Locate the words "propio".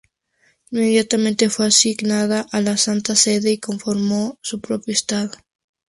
4.59-4.91